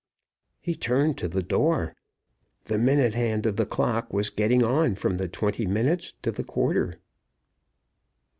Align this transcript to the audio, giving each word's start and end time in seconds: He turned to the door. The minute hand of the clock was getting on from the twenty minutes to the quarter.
He 0.61 0.73
turned 0.73 1.19
to 1.19 1.27
the 1.27 1.43
door. 1.43 1.93
The 2.63 2.79
minute 2.79 3.13
hand 3.13 3.45
of 3.45 3.55
the 3.55 3.67
clock 3.67 4.11
was 4.11 4.31
getting 4.31 4.63
on 4.63 4.95
from 4.95 5.17
the 5.17 5.27
twenty 5.27 5.67
minutes 5.67 6.15
to 6.23 6.31
the 6.31 6.43
quarter. 6.43 6.97